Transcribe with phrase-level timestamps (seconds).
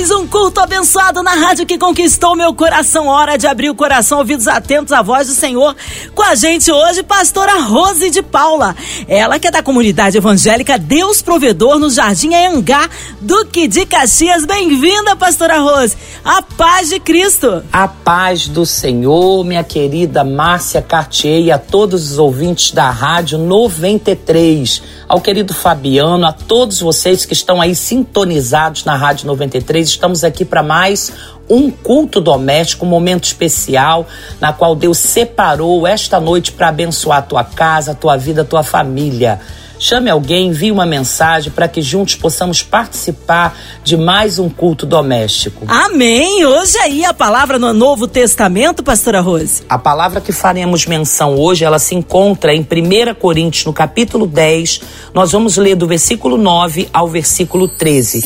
[0.00, 3.06] Mais um culto abençoado na rádio que conquistou meu coração.
[3.06, 5.76] Hora de abrir o coração, ouvidos atentos à voz do Senhor.
[6.14, 8.74] Com a gente hoje, pastora Rose de Paula.
[9.06, 12.88] Ela que é da comunidade evangélica Deus Provedor no Jardim Anhangá,
[13.20, 14.46] Duque de Caxias.
[14.46, 15.94] Bem-vinda, pastora Rose.
[16.24, 17.62] A paz de Cristo.
[17.70, 23.36] A paz do Senhor, minha querida Márcia Cartier e a todos os ouvintes da Rádio
[23.36, 29.89] 93, ao querido Fabiano, a todos vocês que estão aí sintonizados na Rádio 93.
[29.90, 31.12] Estamos aqui para mais
[31.48, 34.06] um culto doméstico, um momento especial
[34.40, 38.44] na qual Deus separou esta noite para abençoar a tua casa, a tua vida, a
[38.44, 39.40] tua família.
[39.82, 45.64] Chame alguém, envie uma mensagem para que juntos possamos participar de mais um culto doméstico.
[45.66, 46.44] Amém!
[46.44, 49.62] Hoje aí a palavra no Novo Testamento, pastora Rose.
[49.70, 54.82] A palavra que faremos menção hoje, ela se encontra em 1 Coríntios, no capítulo 10.
[55.14, 58.20] Nós vamos ler do versículo 9 ao versículo 13.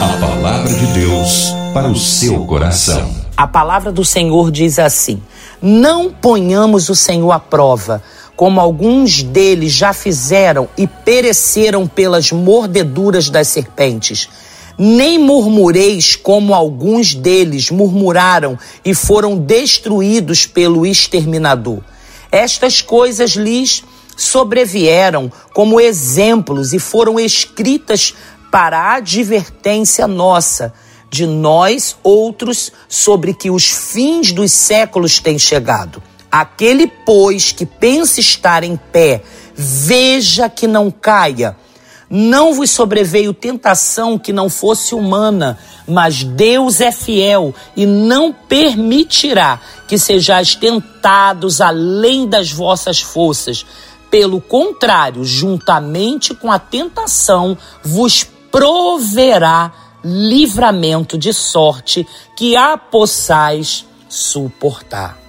[0.00, 3.14] A palavra de Deus para o seu coração.
[3.36, 5.22] A palavra do Senhor diz assim:
[5.60, 8.02] Não ponhamos o Senhor à prova
[8.38, 14.28] como alguns deles já fizeram e pereceram pelas mordeduras das serpentes.
[14.78, 21.82] Nem murmureis como alguns deles murmuraram e foram destruídos pelo exterminador.
[22.30, 23.82] Estas coisas lhes
[24.16, 28.14] sobrevieram como exemplos e foram escritas
[28.52, 30.72] para advertência nossa,
[31.10, 36.00] de nós outros, sobre que os fins dos séculos têm chegado.
[36.30, 39.22] Aquele, pois, que pensa estar em pé,
[39.54, 41.56] veja que não caia.
[42.10, 49.60] Não vos sobreveio tentação que não fosse humana, mas Deus é fiel e não permitirá
[49.86, 53.66] que sejais tentados além das vossas forças.
[54.10, 59.70] Pelo contrário, juntamente com a tentação, vos proverá
[60.02, 65.27] livramento de sorte que a possais suportar.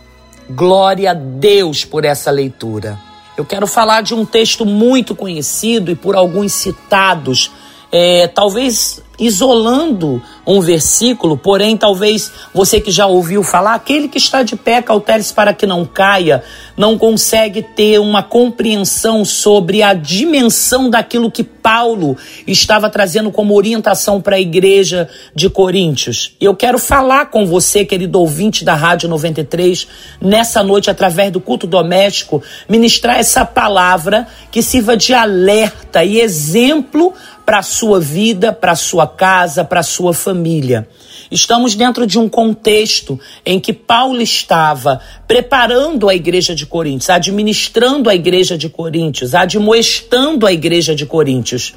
[0.49, 2.99] Glória a Deus por essa leitura.
[3.37, 7.51] Eu quero falar de um texto muito conhecido e por alguns citados,
[7.91, 14.41] é, talvez isolando um versículo, porém, talvez você que já ouviu falar, aquele que está
[14.41, 16.43] de pé, cautere-se para que não caia,
[16.75, 24.21] não consegue ter uma compreensão sobre a dimensão daquilo que Paulo estava trazendo como orientação
[24.21, 26.35] para a igreja de Coríntios.
[26.39, 29.87] Eu quero falar com você, querido ouvinte da Rádio 93,
[30.21, 37.13] nessa noite, através do culto doméstico, ministrar essa palavra que sirva de alerta e exemplo
[37.49, 40.87] para a sua vida, para a sua casa, para a sua família.
[41.31, 48.07] Estamos dentro de um contexto em que Paulo estava preparando a igreja de Coríntios, administrando
[48.07, 51.73] a igreja de Coríntios, admoestando a igreja de Coríntios.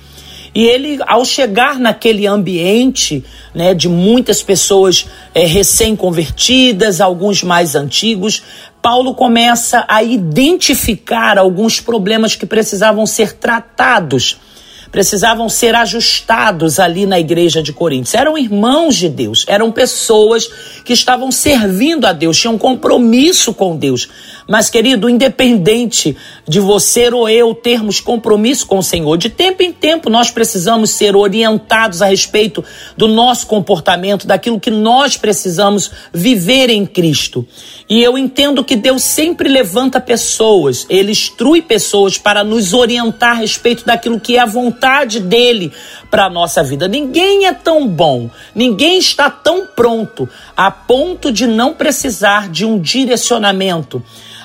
[0.55, 8.43] E ele, ao chegar naquele ambiente né, de muitas pessoas é, recém-convertidas, alguns mais antigos,
[8.83, 14.37] Paulo começa a identificar alguns problemas que precisavam ser tratados
[14.93, 18.15] precisavam ser ajustados ali na igreja de Coríntios.
[18.15, 20.47] Eram irmãos de Deus, eram pessoas
[20.85, 24.07] que estavam servindo a Deus, tinham compromisso com Deus.
[24.47, 26.15] Mas, querido, independente
[26.47, 30.91] de você ou eu termos compromisso com o Senhor, de tempo em tempo nós precisamos
[30.91, 32.63] ser orientados a respeito
[32.95, 37.47] do nosso comportamento, daquilo que nós precisamos viver em Cristo.
[37.89, 43.41] E eu entendo que Deus sempre levanta pessoas, Ele instrui pessoas para nos orientar a
[43.41, 44.82] respeito daquilo que é a vontade
[45.21, 45.73] dEle
[46.11, 46.89] para a nossa vida.
[46.89, 52.79] Ninguém é tão bom, ninguém está tão pronto a ponto de não precisar de um
[52.79, 54.03] direcionamento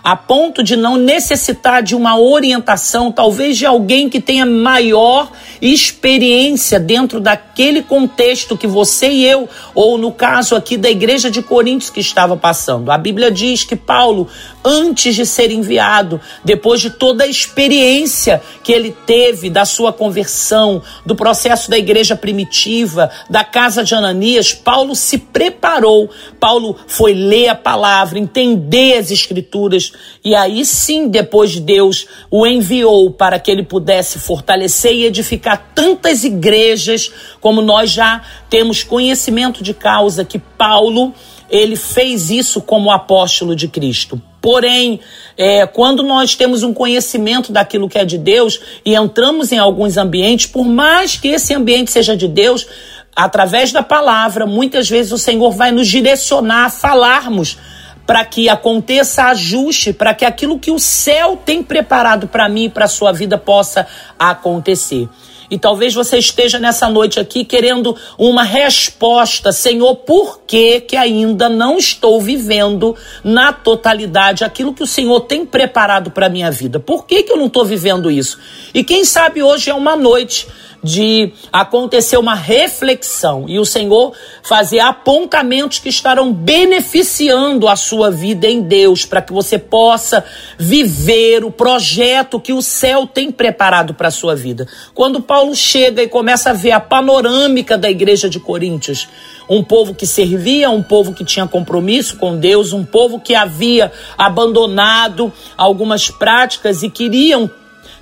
[0.07, 5.29] a ponto de não necessitar de uma orientação, talvez de alguém que tenha maior
[5.61, 11.41] experiência dentro daquele contexto que você e eu, ou no caso aqui da igreja de
[11.41, 12.89] Coríntios que estava passando.
[12.89, 14.29] A Bíblia diz que Paulo,
[14.67, 20.81] antes de ser enviado, depois de toda a experiência que ele teve da sua conversão,
[21.05, 26.09] do processo da igreja primitiva, da casa de Ananias, Paulo se preparou.
[26.39, 29.93] Paulo foi ler a palavra, entender as escrituras
[30.23, 35.71] e aí sim, depois de Deus o enviou para que ele pudesse fortalecer e edificar
[35.73, 37.09] tantas igrejas,
[37.39, 41.13] como nós já temos conhecimento de causa que Paulo
[41.49, 44.21] ele fez isso como apóstolo de Cristo.
[44.47, 45.01] Porém,
[45.35, 49.97] é, quando nós temos um conhecimento daquilo que é de Deus e entramos em alguns
[49.97, 52.65] ambientes, por mais que esse ambiente seja de Deus,
[53.13, 57.57] através da palavra, muitas vezes o Senhor vai nos direcionar a falarmos
[58.05, 62.69] para que aconteça ajuste, para que aquilo que o céu tem preparado para mim e
[62.69, 63.85] para a sua vida possa
[64.17, 65.09] acontecer.
[65.49, 71.47] E talvez você esteja nessa noite aqui querendo uma resposta, Senhor, por que que ainda
[71.47, 76.79] não estou vivendo na totalidade aquilo que o Senhor tem preparado para minha vida?
[76.79, 78.37] Por que que eu não estou vivendo isso?
[78.73, 80.47] E quem sabe hoje é uma noite
[80.83, 84.13] de acontecer uma reflexão e o Senhor
[84.43, 90.23] fazer apontamentos que estarão beneficiando a sua vida em Deus, para que você possa
[90.57, 94.67] viver o projeto que o céu tem preparado para a sua vida.
[94.93, 99.07] Quando Paulo chega e começa a ver a panorâmica da igreja de Coríntios,
[99.49, 103.91] um povo que servia, um povo que tinha compromisso com Deus, um povo que havia
[104.17, 107.49] abandonado algumas práticas e queriam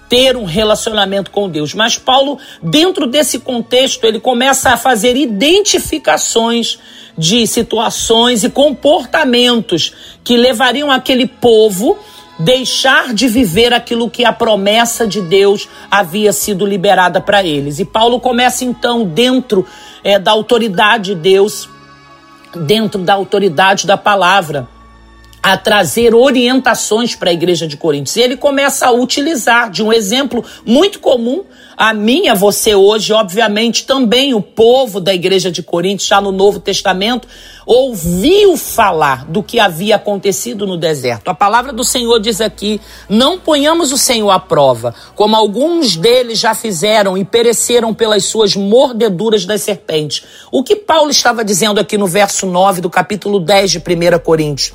[0.09, 1.73] ter um relacionamento com Deus.
[1.73, 6.79] Mas Paulo, dentro desse contexto, ele começa a fazer identificações
[7.17, 9.93] de situações e comportamentos
[10.23, 11.97] que levariam aquele povo
[12.37, 17.79] deixar de viver aquilo que a promessa de Deus havia sido liberada para eles.
[17.79, 19.65] E Paulo começa então dentro
[20.03, 21.69] é, da autoridade de Deus,
[22.53, 24.67] dentro da autoridade da palavra
[25.45, 28.15] a trazer orientações para a igreja de Coríntios.
[28.15, 31.43] E ele começa a utilizar de um exemplo muito comum
[31.77, 36.31] a mim, a você hoje, obviamente também o povo da igreja de Coríntios, já no
[36.31, 37.27] Novo Testamento,
[37.63, 41.27] ouviu falar do que havia acontecido no deserto.
[41.27, 46.39] A palavra do Senhor diz aqui: não ponhamos o Senhor à prova, como alguns deles
[46.39, 50.23] já fizeram e pereceram pelas suas mordeduras das serpentes.
[50.51, 54.73] O que Paulo estava dizendo aqui no verso 9 do capítulo 10 de 1 Coríntios?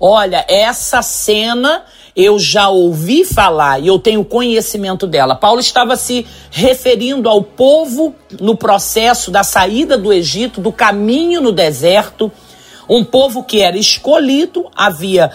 [0.00, 1.84] Olha, essa cena
[2.16, 5.34] eu já ouvi falar e eu tenho conhecimento dela.
[5.34, 11.50] Paulo estava se referindo ao povo no processo da saída do Egito, do caminho no
[11.50, 12.30] deserto,
[12.88, 15.30] um povo que era escolhido, havia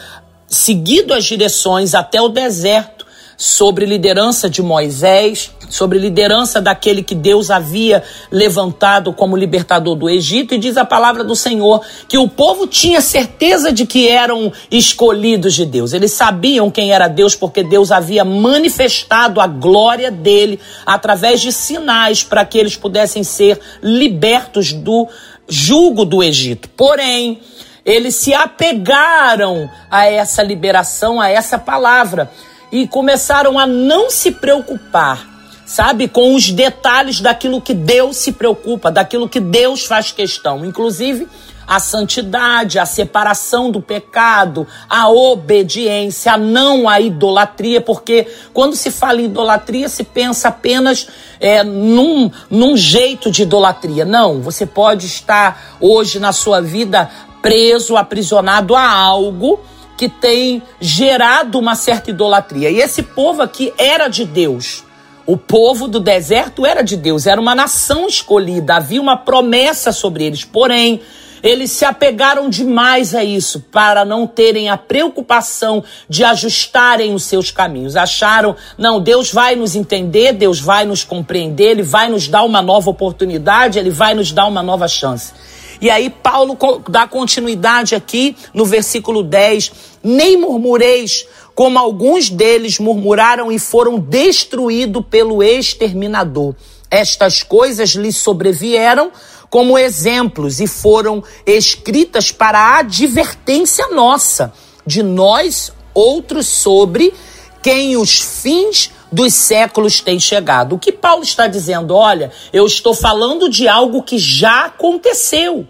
[0.47, 2.99] seguido as direções até o deserto,
[3.41, 10.53] sobre liderança de Moisés, sobre liderança daquele que Deus havia levantado como libertador do Egito,
[10.53, 15.53] e diz a palavra do Senhor que o povo tinha certeza de que eram escolhidos
[15.53, 15.94] de Deus.
[15.94, 22.21] Eles sabiam quem era Deus porque Deus havia manifestado a glória dele através de sinais
[22.21, 25.07] para que eles pudessem ser libertos do
[25.47, 26.68] jugo do Egito.
[26.75, 27.39] Porém,
[27.86, 32.30] eles se apegaram a essa liberação, a essa palavra
[32.71, 35.27] e começaram a não se preocupar,
[35.66, 41.27] sabe, com os detalhes daquilo que Deus se preocupa, daquilo que Deus faz questão, inclusive
[41.69, 48.89] a santidade, a separação do pecado, a obediência, a não a idolatria, porque quando se
[48.89, 51.07] fala em idolatria se pensa apenas
[51.39, 54.04] é, num, num jeito de idolatria.
[54.04, 57.07] Não, você pode estar hoje na sua vida
[57.39, 59.60] preso, aprisionado a algo
[60.00, 62.72] que tem gerado uma certa idolatria.
[62.72, 64.86] E esse povo aqui era de Deus.
[65.25, 70.24] O povo do deserto era de Deus, era uma nação escolhida, havia uma promessa sobre
[70.24, 70.46] eles.
[70.46, 71.01] Porém,
[71.44, 77.51] eles se apegaram demais a isso para não terem a preocupação de ajustarem os seus
[77.51, 77.98] caminhos.
[77.98, 82.62] Acharam, não, Deus vai nos entender, Deus vai nos compreender, Ele vai nos dar uma
[82.62, 85.34] nova oportunidade, Ele vai nos dar uma nova chance.
[85.81, 86.57] E aí Paulo
[86.90, 89.72] dá continuidade aqui no versículo 10:
[90.03, 96.56] Nem murmureis, como alguns deles murmuraram e foram destruídos pelo exterminador.
[96.89, 99.12] Estas coisas lhes sobrevieram
[99.50, 104.53] como exemplos e foram escritas para a advertência nossa,
[104.86, 107.13] de nós outros sobre
[107.62, 110.75] quem os fins dos séculos têm chegado.
[110.75, 111.96] O que Paulo está dizendo?
[111.96, 115.68] Olha, eu estou falando de algo que já aconteceu.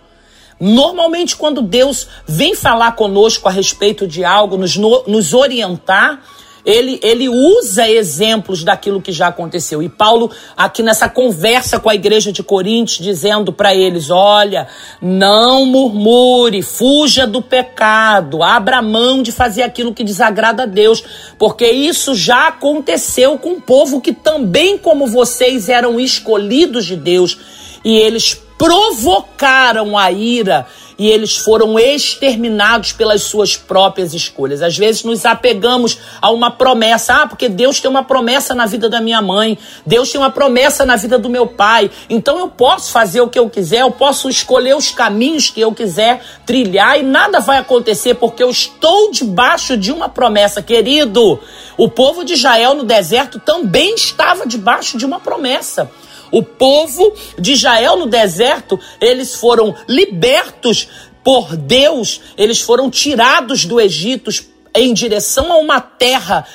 [0.60, 6.22] Normalmente, quando Deus vem falar conosco a respeito de algo, nos, nos orientar,
[6.66, 9.82] ele, ele usa exemplos daquilo que já aconteceu.
[9.82, 14.68] E Paulo, aqui nessa conversa com a igreja de Coríntios, dizendo para eles: olha,
[15.02, 21.04] não murmure, fuja do pecado, abra mão de fazer aquilo que desagrada a Deus,
[21.38, 27.38] porque isso já aconteceu com um povo que também, como vocês, eram escolhidos de Deus
[27.84, 34.62] e eles provocaram a ira e eles foram exterminados pelas suas próprias escolhas.
[34.62, 38.90] Às vezes nos apegamos a uma promessa, ah, porque Deus tem uma promessa na vida
[38.90, 42.92] da minha mãe, Deus tem uma promessa na vida do meu pai, então eu posso
[42.92, 47.04] fazer o que eu quiser, eu posso escolher os caminhos que eu quiser trilhar e
[47.04, 51.40] nada vai acontecer porque eu estou debaixo de uma promessa, querido.
[51.78, 55.90] O povo de Israel no deserto também estava debaixo de uma promessa.
[56.32, 60.88] O povo de Israel no deserto, eles foram libertos
[61.24, 64.32] por Deus, eles foram tirados do Egito
[64.74, 66.46] em direção a uma terra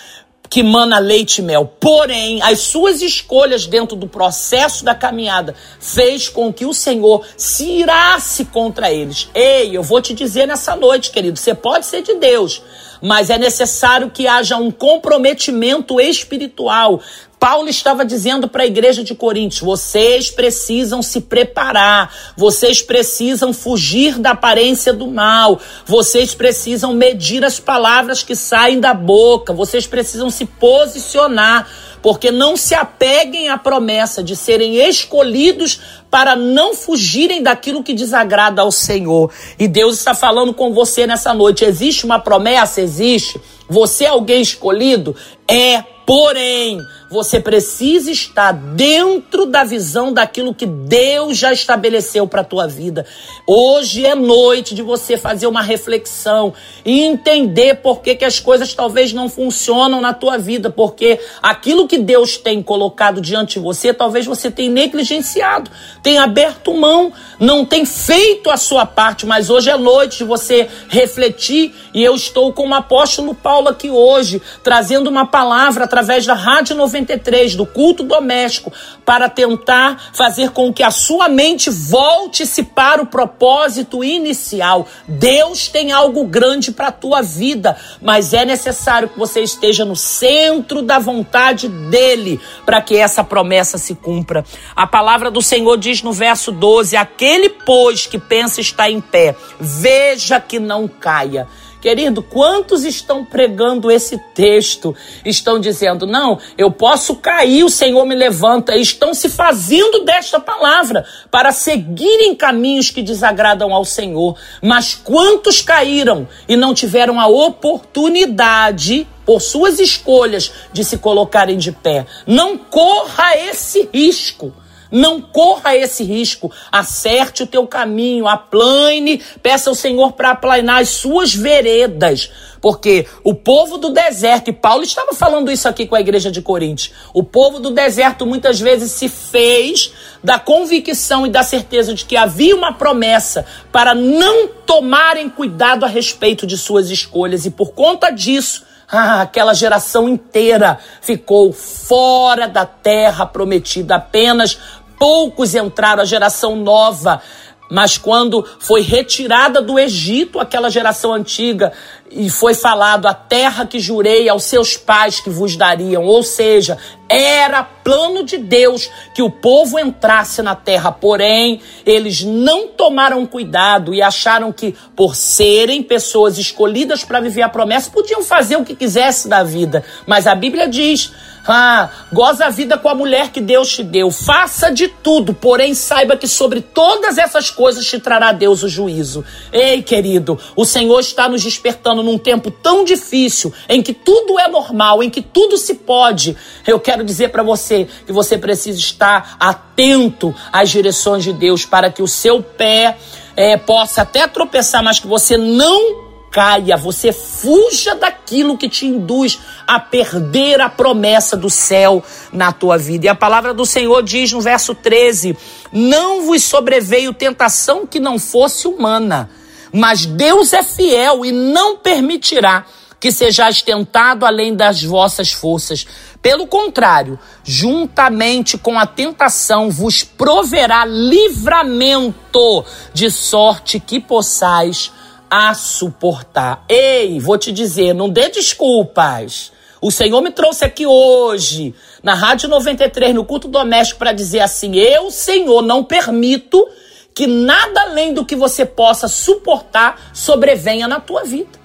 [0.55, 1.67] que mana leite e mel.
[1.81, 7.65] Porém, as suas escolhas dentro do processo da caminhada fez com que o Senhor se
[7.65, 9.29] irasse contra eles.
[9.35, 12.63] Ei, eu vou te dizer nessa noite, querido, você pode ser de Deus,
[13.03, 17.01] mas é necessário que haja um comprometimento espiritual.
[17.45, 24.19] Paulo estava dizendo para a igreja de Coríntios: vocês precisam se preparar, vocês precisam fugir
[24.19, 30.31] da aparência do mal, vocês precisam medir as palavras que saem da boca, vocês precisam
[30.31, 31.69] se posicionar,
[32.01, 35.79] porque não se apeguem à promessa de serem escolhidos
[36.11, 39.31] para não fugirem daquilo que desagrada ao Senhor.
[39.59, 41.63] E Deus está falando com você nessa noite.
[41.63, 42.81] Existe uma promessa?
[42.81, 43.39] Existe.
[43.69, 45.15] Você é alguém escolhido?
[45.47, 45.93] É.
[46.07, 46.79] Porém,
[47.15, 53.07] você precisa estar dentro da visão daquilo que Deus já estabeleceu para a tua vida.
[53.47, 56.53] Hoje é noite de você fazer uma reflexão
[56.85, 61.87] e entender por que, que as coisas talvez não funcionam na tua vida, porque aquilo
[61.87, 65.71] que Deus tem colocado diante de você, talvez você tenha negligenciado,
[66.03, 70.69] tenha aberto mão, não tem feito a sua parte, mas hoje é noite de você
[70.89, 76.35] refletir e eu estou com o apóstolo Paulo aqui hoje, trazendo uma palavra através da
[76.35, 78.73] Rádio 90 53 do culto doméstico
[79.05, 84.89] para tentar fazer com que a sua mente volte-se para o propósito inicial.
[85.07, 89.95] Deus tem algo grande para a tua vida, mas é necessário que você esteja no
[89.95, 94.45] centro da vontade dele para que essa promessa se cumpra.
[94.75, 99.37] A palavra do Senhor diz no verso 12: Aquele, pois, que pensa estar em pé,
[99.61, 101.47] veja que não caia.
[101.85, 104.97] Querido, quantos estão pregando esse texto?
[105.23, 108.75] Estão dizendo, não, eu posso cair, o Senhor me levanta.
[108.75, 114.35] Estão se fazendo desta palavra para seguirem caminhos que desagradam ao Senhor.
[114.63, 121.71] Mas quantos caíram e não tiveram a oportunidade por suas escolhas de se colocarem de
[121.71, 122.07] pé?
[122.27, 124.55] Não corra esse risco.
[124.95, 126.53] Não corra esse risco.
[126.71, 132.31] Acerte o teu caminho, aplane, peça ao Senhor para aplanar as suas veredas.
[132.61, 136.41] Porque o povo do deserto, e Paulo estava falando isso aqui com a igreja de
[136.41, 142.05] Coríntios, o povo do deserto muitas vezes se fez da convicção e da certeza de
[142.05, 147.73] que havia uma promessa para não tomarem cuidado a respeito de suas escolhas, e por
[147.73, 154.59] conta disso, ah, aquela geração inteira ficou fora da terra prometida, apenas
[154.99, 157.23] poucos entraram, a geração nova.
[157.71, 161.73] Mas quando foi retirada do Egito aquela geração antiga
[162.11, 166.79] e foi falado a terra que jurei aos seus pais que vos dariam, ou seja,
[167.09, 173.95] era plano de Deus que o povo entrasse na terra, porém eles não tomaram cuidado
[173.95, 178.77] e acharam que por serem pessoas escolhidas para viver a promessa podiam fazer o que
[178.77, 179.83] quisesse da vida.
[180.07, 181.13] Mas a Bíblia diz
[181.47, 184.11] ah, goza a vida com a mulher que Deus te deu.
[184.11, 189.25] Faça de tudo, porém saiba que sobre todas essas coisas te trará Deus o juízo.
[189.53, 194.49] Ei, querido, o Senhor está nos despertando num tempo tão difícil, em que tudo é
[194.49, 196.37] normal, em que tudo se pode.
[196.67, 201.91] Eu quero dizer para você que você precisa estar atento às direções de Deus para
[201.91, 202.97] que o seu pé
[203.37, 206.04] é, possa até tropeçar, mas que você não
[206.35, 212.77] caia, você fuja daquilo que te induz a perder a promessa do céu na tua
[212.77, 213.07] vida.
[213.07, 215.39] E a palavra do Senhor diz no verso 13:
[215.71, 219.31] Não vos sobreveio tentação que não fosse humana,
[219.73, 222.65] mas Deus é fiel e não permitirá
[222.99, 225.87] que sejais tentado além das vossas forças.
[226.21, 234.91] Pelo contrário, juntamente com a tentação vos proverá livramento, de sorte que possais
[235.37, 236.65] a suportar.
[236.69, 239.51] Ei, vou te dizer, não dê desculpas.
[239.83, 241.75] O Senhor me trouxe aqui hoje,
[242.05, 246.65] na Rádio 93, no culto doméstico, para dizer assim: Eu, Senhor, não permito
[247.13, 251.59] que nada além do que você possa suportar sobrevenha na tua vida.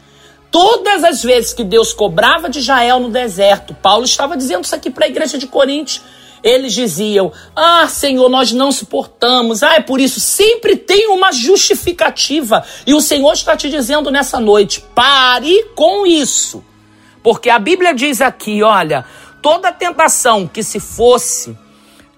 [0.50, 4.90] Todas as vezes que Deus cobrava de Israel no deserto, Paulo estava dizendo isso aqui
[4.90, 6.02] para a igreja de Coríntios
[6.44, 9.64] eles diziam: Ah, Senhor, nós não suportamos.
[9.64, 10.20] Ah, é por isso.
[10.20, 12.64] Sempre tem uma justificativa.
[12.86, 16.64] E o Senhor está te dizendo nessa noite: pare com isso.
[17.22, 19.06] Porque a Bíblia diz aqui: olha,
[19.42, 21.58] toda tentação que se fosse,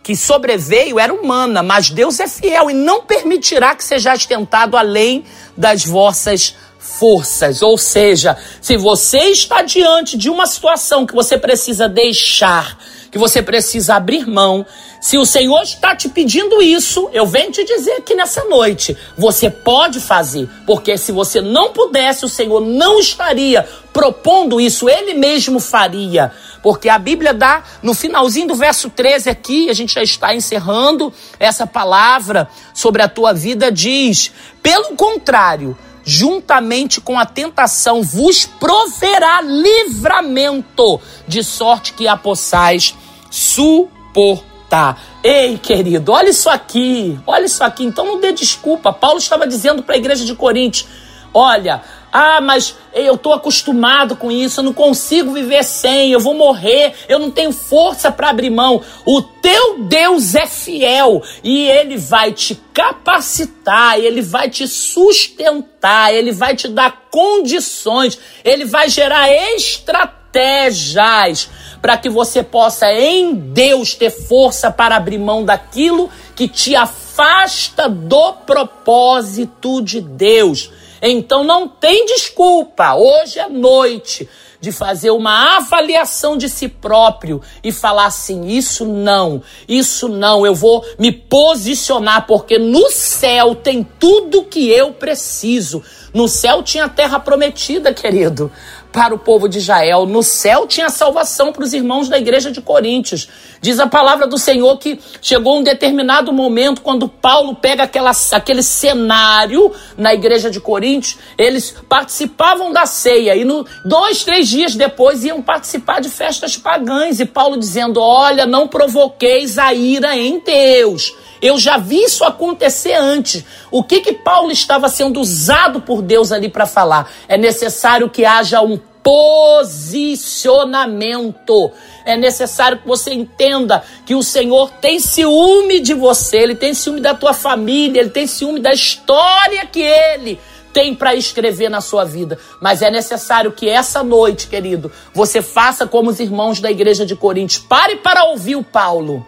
[0.04, 5.24] que sobreveio, era humana, mas Deus é fiel e não permitirá que sejais tentado além
[5.56, 7.62] das vossas forças.
[7.62, 12.78] Ou seja, se você está diante de uma situação que você precisa deixar
[13.12, 14.66] que você precisa abrir mão.
[15.02, 19.50] Se o Senhor está te pedindo isso, eu venho te dizer aqui nessa noite, você
[19.50, 25.60] pode fazer, porque se você não pudesse, o Senhor não estaria propondo isso, ele mesmo
[25.60, 26.32] faria.
[26.64, 31.12] Porque a Bíblia dá, no finalzinho do verso 13 aqui, a gente já está encerrando
[31.40, 35.76] essa palavra sobre a tua vida, diz: pelo contrário,
[36.12, 42.94] juntamente com a tentação, vos proverá livramento, de sorte que a possais
[43.30, 45.02] suportar.
[45.24, 47.86] Ei, querido, olha isso aqui, olha isso aqui.
[47.86, 48.92] Então não dê desculpa.
[48.92, 50.86] Paulo estava dizendo para a igreja de Coríntios:
[51.34, 56.34] olha, ah, mas eu estou acostumado com isso, eu não consigo viver sem, eu vou
[56.34, 58.82] morrer, eu não tenho força para abrir mão.
[59.06, 66.34] O teu Deus é fiel e ele vai te capacitar, ele vai te sustentar, ele
[66.34, 71.50] vai te dar condições, ele vai gerar estratégias
[71.82, 77.88] para que você possa em Deus ter força para abrir mão daquilo que te afasta
[77.88, 80.72] do propósito de Deus.
[81.02, 84.30] Então não tem desculpa, hoje é noite,
[84.60, 90.54] de fazer uma avaliação de si próprio e falar assim: isso não, isso não, eu
[90.54, 95.84] vou me posicionar, porque no céu tem tudo que eu preciso.
[96.14, 98.52] No céu tinha a terra prometida, querido
[98.92, 100.06] para o povo de Israel.
[100.06, 103.28] No céu tinha salvação para os irmãos da igreja de Coríntios.
[103.62, 108.64] Diz a palavra do Senhor que chegou um determinado momento quando Paulo pega aquela, aquele
[108.64, 115.24] cenário na igreja de Coríntios, eles participavam da ceia e no, dois, três dias depois
[115.24, 117.20] iam participar de festas pagãs.
[117.20, 121.14] E Paulo dizendo: Olha, não provoqueis a ira em Deus.
[121.42, 123.44] Eu já vi isso acontecer antes.
[123.72, 127.12] O que que Paulo estava sendo usado por Deus ali para falar?
[127.28, 131.72] É necessário que haja um posicionamento.
[132.06, 137.02] É necessário que você entenda que o Senhor tem ciúme de você, ele tem ciúme
[137.02, 140.40] da tua família, ele tem ciúme da história que ele
[140.72, 142.38] tem para escrever na sua vida.
[142.62, 147.16] Mas é necessário que essa noite, querido, você faça como os irmãos da igreja de
[147.16, 147.64] Coríntios.
[147.68, 149.26] Pare para ouvir o Paulo.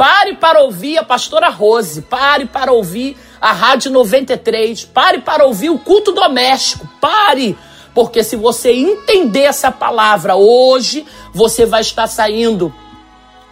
[0.00, 5.68] Pare para ouvir a pastora Rose, pare para ouvir a Rádio 93, pare para ouvir
[5.68, 7.54] o culto doméstico, pare,
[7.94, 12.74] porque se você entender essa palavra hoje, você vai estar saindo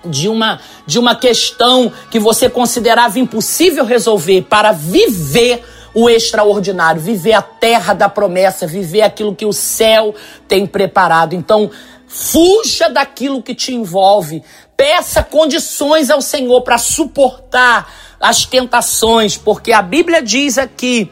[0.03, 7.35] de uma de uma questão que você considerava impossível resolver para viver o extraordinário, viver
[7.35, 10.15] a terra da promessa, viver aquilo que o céu
[10.47, 11.35] tem preparado.
[11.35, 11.71] Então,
[12.07, 14.43] fuja daquilo que te envolve,
[14.79, 21.11] Peça condições ao Senhor para suportar as tentações, porque a Bíblia diz aqui: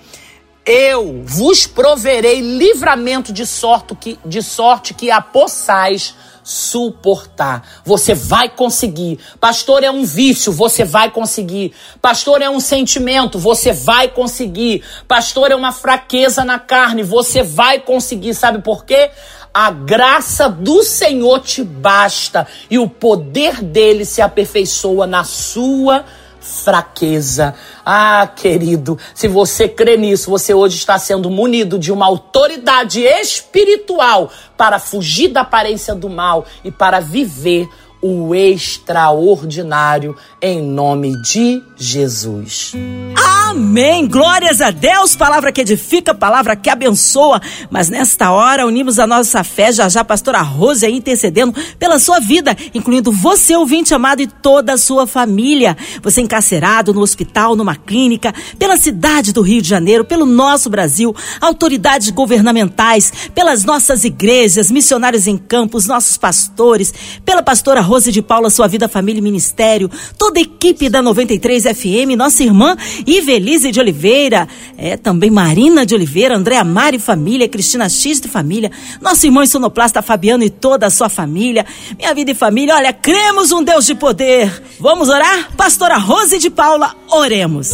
[0.64, 7.82] eu vos proverei livramento de sorte que, de sorte que a possais suportar.
[7.84, 9.18] Você vai conseguir.
[9.40, 11.72] Pastor é um vício, você vai conseguir.
[12.00, 14.84] Pastor é um sentimento, você vai conseguir.
[15.08, 18.32] Pastor é uma fraqueza na carne, você vai conseguir.
[18.32, 19.10] Sabe por quê?
[19.58, 26.04] A graça do Senhor te basta e o poder dele se aperfeiçoa na sua
[26.38, 27.54] fraqueza.
[27.82, 34.30] Ah, querido, se você crê nisso, você hoje está sendo munido de uma autoridade espiritual
[34.58, 37.66] para fugir da aparência do mal e para viver
[38.06, 42.72] o extraordinário em nome de Jesus.
[43.48, 44.06] Amém.
[44.06, 45.16] Glórias a Deus.
[45.16, 47.40] Palavra que edifica, palavra que abençoa.
[47.70, 52.20] Mas nesta hora unimos a nossa fé, já já pastora Rose aí intercedendo pela sua
[52.20, 55.76] vida, incluindo você, ouvinte amado, e toda a sua família.
[56.02, 61.14] Você encarcerado no hospital, numa clínica, pela cidade do Rio de Janeiro, pelo nosso Brasil,
[61.40, 66.92] autoridades governamentais, pelas nossas igrejas, missionários em campos, nossos pastores,
[67.24, 71.64] pela pastora Rose de Paula, sua vida, família e ministério, toda a equipe da 93
[71.64, 77.88] FM, nossa irmã Ivelise de Oliveira, é também Marina de Oliveira, Andréa Mari família, Cristina
[77.88, 81.64] X de família, nosso irmão sonoplasta Fabiano e toda a sua família,
[81.98, 84.62] minha vida e família, olha, cremos um Deus de poder.
[84.78, 85.56] Vamos orar?
[85.56, 87.70] Pastora Rose de Paula, oremos.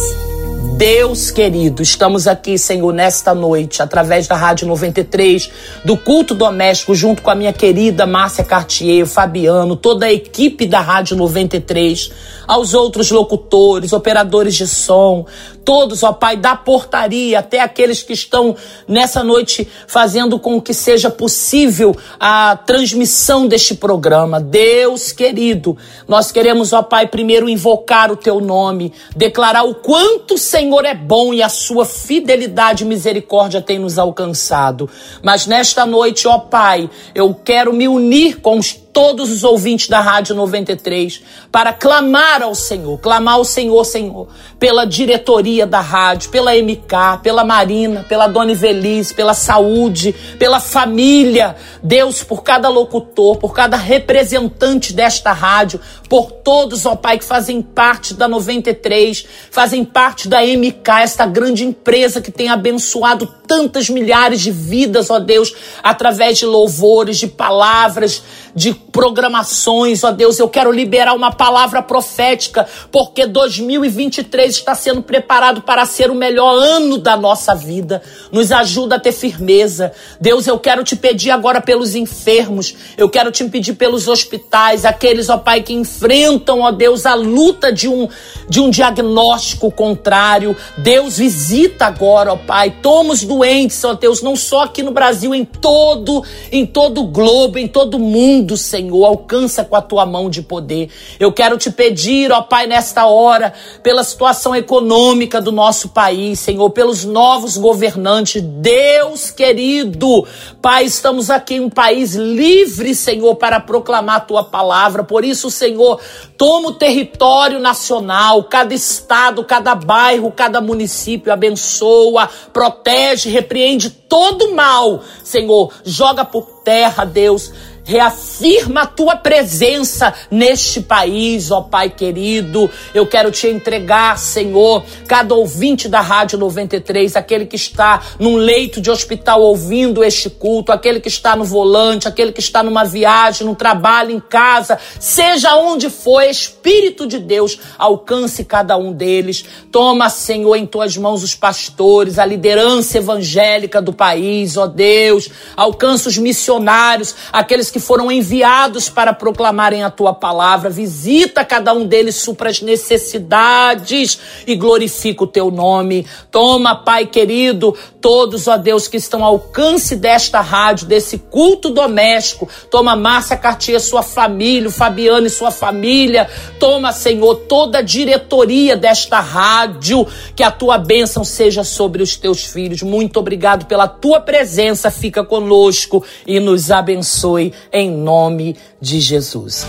[0.85, 5.49] Deus querido, estamos aqui, Senhor, nesta noite, através da Rádio 93,
[5.85, 10.81] do culto doméstico, junto com a minha querida Márcia Cartier, Fabiano, toda a equipe da
[10.81, 12.11] Rádio 93,
[12.45, 15.25] aos outros locutores, operadores de som,
[15.63, 18.55] todos, ó Pai, da portaria, até aqueles que estão
[18.87, 24.39] nessa noite fazendo com que seja possível a transmissão deste programa.
[24.39, 30.37] Deus querido, nós queremos, ó Pai, primeiro invocar o teu nome, declarar o quanto o
[30.37, 34.89] Senhor é bom e a sua fidelidade e misericórdia tem nos alcançado.
[35.21, 39.99] Mas nesta noite, ó Pai, eu quero me unir com os todos os ouvintes da
[39.99, 44.27] Rádio 93 para clamar ao Senhor, clamar ao Senhor, Senhor,
[44.59, 51.55] pela diretoria da rádio, pela MK, pela Marina, pela Dona Ivelise, pela saúde, pela família.
[51.81, 57.61] Deus, por cada locutor, por cada representante desta rádio, por todos, ó Pai, que fazem
[57.61, 64.41] parte da 93, fazem parte da MK, esta grande empresa que tem abençoado tantas milhares
[64.41, 68.23] de vidas, ó Deus, através de louvores, de palavras,
[68.55, 70.37] de programações, ó Deus.
[70.37, 76.53] Eu quero liberar uma palavra profética, porque 2023 está sendo preparado para ser o melhor
[76.53, 78.03] ano da nossa vida.
[78.31, 79.91] Nos ajuda a ter firmeza.
[80.21, 85.27] Deus, eu quero te pedir agora pelos enfermos, eu quero te pedir pelos hospitais, aqueles,
[85.27, 88.07] ó Pai, que enfrentam, ó Deus, a luta de um,
[88.47, 90.55] de um diagnóstico contrário.
[90.77, 92.75] Deus, visita agora, ó Pai.
[92.81, 97.07] Toma os doentes, ó Deus, não só aqui no Brasil, em todo, em todo o
[97.07, 98.82] globo, em todo o mundo, Senhor.
[98.91, 100.89] Alcança com a tua mão de poder.
[101.19, 106.69] Eu quero te pedir, ó Pai, nesta hora, pela situação econômica do nosso país, Senhor,
[106.71, 108.41] pelos novos governantes.
[108.41, 110.25] Deus querido,
[110.61, 115.03] Pai, estamos aqui em um país livre, Senhor, para proclamar a tua palavra.
[115.03, 115.99] Por isso, Senhor,
[116.37, 125.01] toma o território nacional, cada estado, cada bairro, cada município, abençoa, protege, repreende todo mal,
[125.23, 125.71] Senhor.
[125.83, 127.51] Joga por terra, Deus
[127.85, 132.69] Reafirma a tua presença neste país, ó Pai querido.
[132.93, 138.79] Eu quero te entregar, Senhor, cada ouvinte da Rádio 93, aquele que está num leito
[138.79, 143.45] de hospital ouvindo este culto, aquele que está no volante, aquele que está numa viagem,
[143.45, 149.43] no trabalho, em casa, seja onde for, Espírito de Deus, alcance cada um deles.
[149.71, 155.29] Toma, Senhor, em tuas mãos os pastores, a liderança evangélica do país, ó Deus.
[155.57, 160.69] Alcança os missionários, aqueles que foram enviados para proclamarem a tua palavra.
[160.69, 166.05] Visita cada um deles, supra as necessidades e glorifica o teu nome.
[166.29, 172.47] Toma, Pai querido, todos, ó Deus, que estão ao alcance desta rádio, desse culto doméstico.
[172.69, 176.29] Toma Márcia Cartier, sua família, o Fabiano e sua família.
[176.59, 180.05] Toma, Senhor, toda a diretoria desta rádio.
[180.35, 182.83] Que a tua bênção seja sobre os teus filhos.
[182.83, 184.91] Muito obrigado pela tua presença.
[184.91, 189.65] Fica conosco e nos abençoe em nome de Jesus.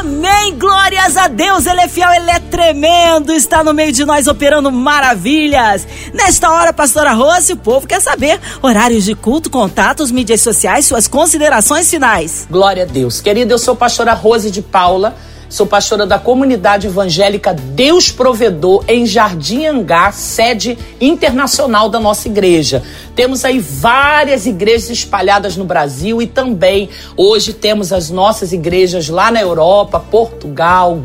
[0.00, 4.26] Amém, glórias a Deus, Ele é fiel, Ele é tremendo, está no meio de nós
[4.26, 5.86] operando maravilhas.
[6.14, 11.06] Nesta hora, pastora Rose, o povo quer saber horários de culto, contatos, mídias sociais, suas
[11.06, 12.46] considerações finais.
[12.50, 13.20] Glória a Deus.
[13.20, 15.16] Querida, eu sou pastora Rose de Paula,
[15.50, 22.84] Sou pastora da comunidade evangélica Deus Provedor em Jardim Angá, sede internacional da nossa igreja.
[23.16, 29.32] Temos aí várias igrejas espalhadas no Brasil e também hoje temos as nossas igrejas lá
[29.32, 31.00] na Europa, Portugal,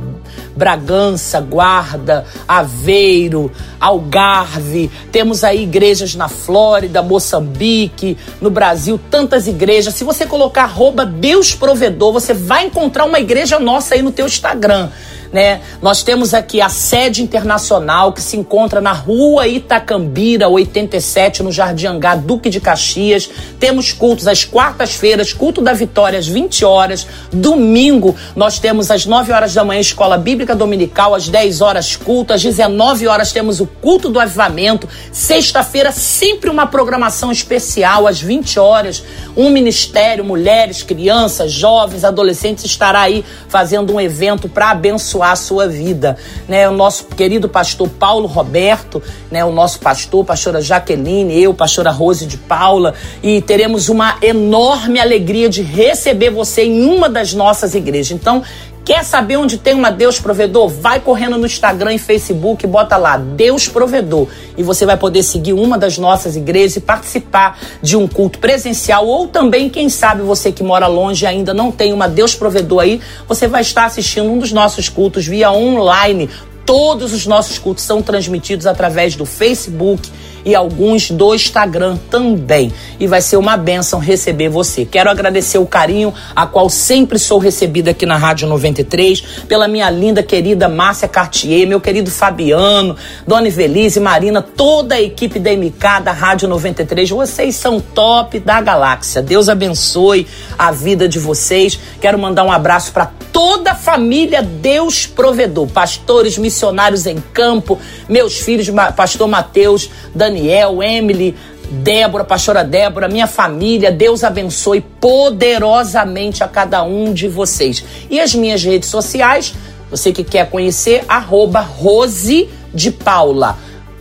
[0.56, 4.90] Bragança, Guarda, Aveiro, Algarve.
[5.12, 9.96] Temos aí igrejas na Flórida, Moçambique, no Brasil, tantas igrejas.
[9.96, 14.26] Se você colocar arroba Deus Provedor, você vai encontrar uma igreja nossa aí no teu
[14.26, 14.90] Instagram
[15.36, 15.60] né?
[15.82, 21.88] Nós temos aqui a sede internacional que se encontra na rua Itacambira, 87, no Jardim
[21.88, 23.30] Angá, Duque de Caxias.
[23.60, 27.06] Temos cultos às quartas-feiras, culto da Vitória às 20 horas.
[27.34, 32.32] Domingo, nós temos às 9 horas da manhã Escola Bíblica Dominical, às 10 horas culto,
[32.32, 34.88] às 19 horas temos o culto do avivamento.
[35.12, 39.04] Sexta-feira, sempre uma programação especial, às 20 horas.
[39.36, 45.36] Um ministério, mulheres, crianças, jovens, adolescentes estará aí fazendo um evento para abençoar abençoar a
[45.36, 46.18] sua vida.
[46.48, 46.68] Né?
[46.70, 49.44] O nosso querido pastor Paulo Roberto, né?
[49.44, 55.50] o nosso pastor, pastora Jaqueline, eu, pastora Rose de Paula, e teremos uma enorme alegria
[55.50, 58.12] de receber você em uma das nossas igrejas.
[58.12, 58.44] Então,
[58.86, 60.70] Quer saber onde tem uma Deus Provedor?
[60.70, 65.54] Vai correndo no Instagram e Facebook, bota lá Deus Provedor e você vai poder seguir
[65.54, 70.52] uma das nossas igrejas e participar de um culto presencial ou também, quem sabe, você
[70.52, 74.30] que mora longe e ainda não tem uma Deus Provedor aí, você vai estar assistindo
[74.30, 76.30] um dos nossos cultos via online.
[76.64, 80.12] Todos os nossos cultos são transmitidos através do Facebook
[80.46, 82.72] e alguns do Instagram também.
[83.00, 84.86] E vai ser uma benção receber você.
[84.86, 89.90] Quero agradecer o carinho a qual sempre sou recebida aqui na Rádio 93, pela minha
[89.90, 92.96] linda querida Márcia Cartier, meu querido Fabiano,
[93.28, 97.10] Dona Ivelise, Marina, toda a equipe da MK da Rádio 93.
[97.10, 99.22] Vocês são top da galáxia.
[99.22, 100.28] Deus abençoe
[100.58, 101.80] a vida de vocês.
[102.00, 107.78] Quero mandar um abraço para toda a família Deus Provedor, pastores, missionários em campo,
[108.08, 111.36] meus filhos, pastor Mateus, Daniel, Emily,
[111.70, 117.84] Débora, pastora Débora, minha família, Deus abençoe poderosamente a cada um de vocês.
[118.10, 119.54] E as minhas redes sociais,
[119.90, 123.58] você que quer conhecer, arroba Rose de Paula.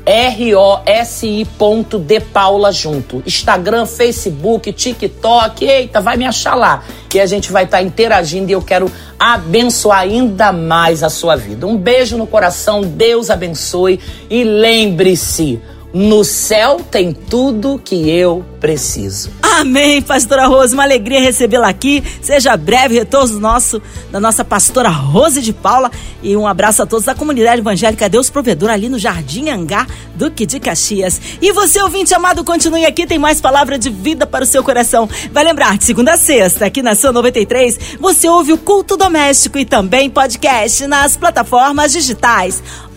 [0.07, 3.23] R-O-S-I ponto de Paula junto.
[3.27, 6.85] Instagram, Facebook, TikTok, eita, vai me achar lá.
[7.09, 11.37] Que a gente vai estar tá interagindo e eu quero abençoar ainda mais a sua
[11.37, 11.67] vida.
[11.67, 15.59] Um beijo no coração, Deus abençoe e lembre-se,
[15.95, 19.31] no céu tem tudo que eu preciso.
[19.41, 20.75] Amém, pastora Rose.
[20.75, 22.03] Uma alegria recebê-la aqui.
[22.21, 23.81] Seja breve retorno nosso,
[24.11, 25.93] da nossa pastora Rose de Paula.
[26.21, 30.45] E um abraço a todos da comunidade evangélica Deus Provedor ali no Jardim Angá, Duque
[30.45, 31.21] de Caxias.
[31.41, 33.07] E você, ouvinte amado, continue aqui.
[33.07, 35.09] Tem mais palavra de vida para o seu coração.
[35.31, 39.59] Vai lembrar, de segunda a sexta, aqui na São 93, você ouve o culto doméstico
[39.59, 42.61] e também podcast nas plataformas digitais